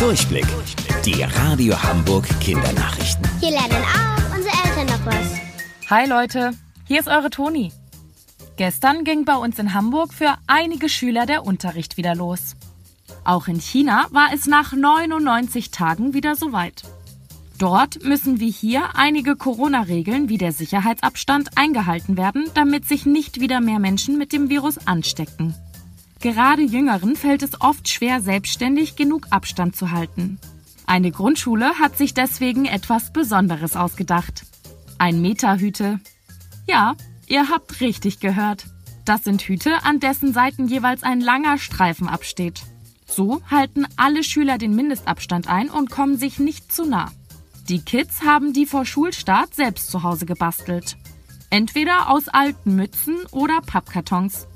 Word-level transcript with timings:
Durchblick. 0.00 0.46
Die 1.04 1.22
Radio 1.22 1.74
Hamburg 1.82 2.26
Kindernachrichten. 2.40 3.22
Hier 3.38 3.50
lernen 3.50 3.84
auch 3.84 4.34
unsere 4.34 4.54
Eltern 4.64 4.86
noch 4.86 5.04
was. 5.04 5.90
Hi 5.90 6.08
Leute, 6.08 6.52
hier 6.88 7.00
ist 7.00 7.06
eure 7.06 7.28
Toni. 7.28 7.70
Gestern 8.56 9.04
ging 9.04 9.26
bei 9.26 9.34
uns 9.36 9.58
in 9.58 9.74
Hamburg 9.74 10.14
für 10.14 10.38
einige 10.46 10.88
Schüler 10.88 11.26
der 11.26 11.44
Unterricht 11.44 11.98
wieder 11.98 12.14
los. 12.14 12.56
Auch 13.24 13.46
in 13.46 13.60
China 13.60 14.06
war 14.10 14.28
es 14.32 14.46
nach 14.46 14.72
99 14.72 15.70
Tagen 15.70 16.14
wieder 16.14 16.34
soweit. 16.34 16.82
Dort 17.58 18.02
müssen 18.02 18.40
wie 18.40 18.50
hier 18.50 18.96
einige 18.96 19.36
Corona-Regeln 19.36 20.30
wie 20.30 20.38
der 20.38 20.52
Sicherheitsabstand 20.52 21.58
eingehalten 21.58 22.16
werden, 22.16 22.46
damit 22.54 22.88
sich 22.88 23.04
nicht 23.04 23.38
wieder 23.38 23.60
mehr 23.60 23.78
Menschen 23.78 24.16
mit 24.16 24.32
dem 24.32 24.48
Virus 24.48 24.78
anstecken. 24.86 25.54
Gerade 26.20 26.62
Jüngeren 26.62 27.16
fällt 27.16 27.42
es 27.42 27.60
oft 27.60 27.88
schwer, 27.88 28.20
selbstständig 28.20 28.94
genug 28.94 29.26
Abstand 29.30 29.74
zu 29.74 29.90
halten. 29.90 30.38
Eine 30.86 31.10
Grundschule 31.10 31.78
hat 31.78 31.96
sich 31.96 32.12
deswegen 32.12 32.66
etwas 32.66 33.12
Besonderes 33.12 33.74
ausgedacht. 33.74 34.44
Ein 34.98 35.22
Meterhüte. 35.22 35.98
Ja, 36.66 36.94
ihr 37.26 37.48
habt 37.48 37.80
richtig 37.80 38.20
gehört. 38.20 38.66
Das 39.06 39.24
sind 39.24 39.40
Hüte, 39.42 39.82
an 39.84 39.98
dessen 39.98 40.34
Seiten 40.34 40.68
jeweils 40.68 41.02
ein 41.02 41.20
langer 41.20 41.56
Streifen 41.56 42.06
absteht. 42.06 42.62
So 43.06 43.40
halten 43.50 43.86
alle 43.96 44.22
Schüler 44.22 44.58
den 44.58 44.76
Mindestabstand 44.76 45.48
ein 45.48 45.70
und 45.70 45.90
kommen 45.90 46.18
sich 46.18 46.38
nicht 46.38 46.70
zu 46.70 46.84
nah. 46.84 47.10
Die 47.68 47.80
Kids 47.80 48.22
haben 48.22 48.52
die 48.52 48.66
vor 48.66 48.84
Schulstart 48.84 49.54
selbst 49.54 49.90
zu 49.90 50.02
Hause 50.02 50.26
gebastelt. 50.26 50.96
Entweder 51.48 52.10
aus 52.10 52.28
alten 52.28 52.76
Mützen 52.76 53.16
oder 53.30 53.60
Pappkartons. 53.60 54.46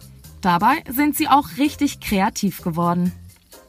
Dabei 0.44 0.84
sind 0.90 1.16
sie 1.16 1.26
auch 1.26 1.56
richtig 1.56 2.00
kreativ 2.00 2.60
geworden. 2.60 3.12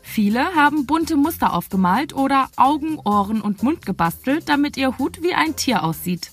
Viele 0.01 0.43
haben 0.55 0.85
bunte 0.85 1.15
Muster 1.15 1.53
aufgemalt 1.53 2.13
oder 2.13 2.49
Augen, 2.57 2.99
Ohren 2.99 3.39
und 3.39 3.63
Mund 3.63 3.85
gebastelt, 3.85 4.49
damit 4.49 4.75
ihr 4.75 4.97
Hut 4.97 5.23
wie 5.23 5.33
ein 5.33 5.55
Tier 5.55 5.85
aussieht. 5.85 6.31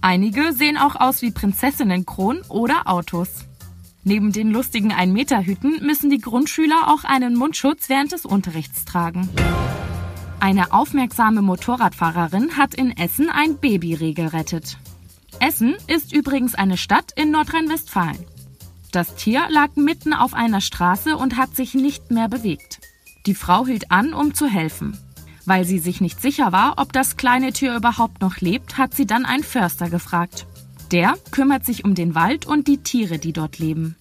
Einige 0.00 0.52
sehen 0.52 0.76
auch 0.76 0.94
aus 0.94 1.22
wie 1.22 1.32
Prinzessinnenkronen 1.32 2.42
oder 2.48 2.86
Autos. 2.86 3.46
Neben 4.04 4.30
den 4.30 4.52
lustigen 4.52 4.92
1-Meter-Hüten 4.92 5.84
müssen 5.84 6.08
die 6.08 6.20
Grundschüler 6.20 6.92
auch 6.94 7.02
einen 7.02 7.34
Mundschutz 7.34 7.88
während 7.88 8.12
des 8.12 8.24
Unterrichts 8.24 8.84
tragen. 8.84 9.28
Eine 10.38 10.72
aufmerksame 10.72 11.42
Motorradfahrerin 11.42 12.56
hat 12.56 12.76
in 12.76 12.96
Essen 12.96 13.28
ein 13.28 13.58
Babyreh 13.58 14.12
gerettet. 14.12 14.78
Essen 15.40 15.74
ist 15.88 16.12
übrigens 16.12 16.54
eine 16.54 16.76
Stadt 16.76 17.10
in 17.16 17.32
Nordrhein-Westfalen. 17.32 18.33
Das 18.94 19.16
Tier 19.16 19.48
lag 19.48 19.74
mitten 19.74 20.12
auf 20.12 20.34
einer 20.34 20.60
Straße 20.60 21.16
und 21.16 21.36
hat 21.36 21.56
sich 21.56 21.74
nicht 21.74 22.12
mehr 22.12 22.28
bewegt. 22.28 22.80
Die 23.26 23.34
Frau 23.34 23.66
hielt 23.66 23.90
an, 23.90 24.14
um 24.14 24.34
zu 24.34 24.46
helfen. 24.46 24.96
Weil 25.44 25.64
sie 25.64 25.80
sich 25.80 26.00
nicht 26.00 26.22
sicher 26.22 26.52
war, 26.52 26.74
ob 26.76 26.92
das 26.92 27.16
kleine 27.16 27.52
Tier 27.52 27.74
überhaupt 27.74 28.20
noch 28.20 28.36
lebt, 28.36 28.78
hat 28.78 28.94
sie 28.94 29.04
dann 29.04 29.26
einen 29.26 29.42
Förster 29.42 29.90
gefragt. 29.90 30.46
Der 30.92 31.14
kümmert 31.32 31.66
sich 31.66 31.84
um 31.84 31.96
den 31.96 32.14
Wald 32.14 32.46
und 32.46 32.68
die 32.68 32.84
Tiere, 32.84 33.18
die 33.18 33.32
dort 33.32 33.58
leben. 33.58 33.96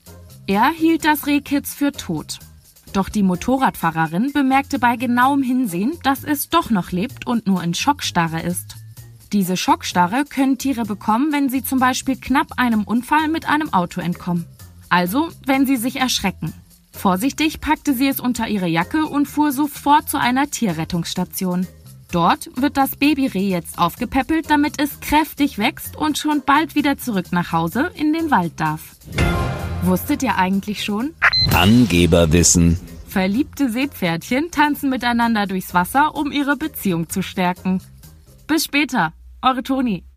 Er 0.45 0.69
hielt 0.69 1.05
das 1.05 1.25
Rehkitz 1.25 1.73
für 1.73 1.91
tot. 1.91 2.38
Doch 2.94 3.09
die 3.09 3.23
Motorradfahrerin 3.23 4.31
bemerkte 4.31 4.77
bei 4.77 4.95
genauem 4.95 5.41
Hinsehen, 5.41 5.94
dass 6.03 6.23
es 6.23 6.49
doch 6.49 6.69
noch 6.69 6.91
lebt 6.91 7.25
und 7.25 7.47
nur 7.47 7.64
in 7.64 7.73
Schockstarre 7.73 8.44
ist. 8.44 8.75
Diese 9.31 9.58
Schockstarre 9.58 10.25
können 10.25 10.59
Tiere 10.59 10.86
bekommen, 10.86 11.31
wenn 11.31 11.49
sie 11.49 11.64
zum 11.64 11.80
Beispiel 11.80 12.16
knapp 12.16 12.59
einem 12.59 12.83
Unfall 12.83 13.27
mit 13.27 13.49
einem 13.49 13.73
Auto 13.73 13.99
entkommen. 13.99 14.45
Also, 14.94 15.30
wenn 15.44 15.66
sie 15.66 15.77
sich 15.77 15.95
erschrecken. 15.95 16.53
Vorsichtig 16.91 17.59
packte 17.59 17.95
sie 17.95 18.08
es 18.08 18.19
unter 18.19 18.47
ihre 18.47 18.67
Jacke 18.67 19.08
und 19.08 19.25
fuhr 19.25 19.52
sofort 19.52 20.08
zu 20.08 20.19
einer 20.19 20.52
Tierrettungsstation. 20.52 21.66
Dort 22.11 22.52
wird 22.55 22.77
das 22.77 22.95
Babyreh 22.97 23.49
jetzt 23.49 23.80
aufgepäppelt, 23.80 24.52
damit 24.52 24.80
es 24.80 24.99
kräftig 24.99 25.58
wächst 25.58 25.95
und 25.95 26.19
schon 26.19 26.44
bald 26.45 26.75
wieder 26.75 26.99
zurück 26.99 27.31
nach 27.31 27.52
Hause 27.52 27.89
in 27.95 28.14
den 28.14 28.30
Wald 28.30 28.59
darf. 28.59 28.95
Wusstet 29.82 30.21
ihr 30.21 30.37
eigentlich 30.37 30.83
schon? 30.83 31.15
Angeberwissen. 31.52 32.80
Verliebte 33.08 33.71
Seepferdchen 33.71 34.52
tanzen 34.52 34.92
miteinander 34.92 35.48
durchs 35.48 35.73
Wasser, 35.73 36.14
um 36.14 36.32
ihre 36.32 36.55
Beziehung 36.55 37.09
zu 37.09 37.23
stärken. 37.23 37.82
Bis 38.45 38.65
später, 38.65 39.11
eure 39.42 39.64
Toni. 39.64 40.03